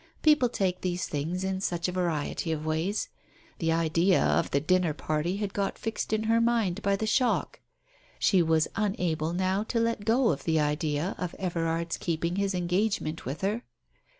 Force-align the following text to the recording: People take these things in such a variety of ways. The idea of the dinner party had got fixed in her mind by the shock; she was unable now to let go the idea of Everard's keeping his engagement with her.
People 0.23 0.49
take 0.49 0.81
these 0.81 1.07
things 1.07 1.43
in 1.43 1.61
such 1.61 1.87
a 1.87 1.91
variety 1.91 2.51
of 2.51 2.65
ways. 2.65 3.09
The 3.59 3.71
idea 3.71 4.19
of 4.23 4.49
the 4.49 4.59
dinner 4.59 4.95
party 4.95 5.37
had 5.37 5.53
got 5.53 5.77
fixed 5.77 6.11
in 6.11 6.23
her 6.23 6.41
mind 6.41 6.81
by 6.81 6.95
the 6.95 7.05
shock; 7.05 7.59
she 8.17 8.41
was 8.41 8.67
unable 8.75 9.31
now 9.31 9.61
to 9.65 9.79
let 9.79 10.03
go 10.03 10.33
the 10.33 10.59
idea 10.59 11.13
of 11.19 11.35
Everard's 11.35 11.97
keeping 11.97 12.37
his 12.37 12.55
engagement 12.55 13.25
with 13.27 13.41
her. 13.41 13.61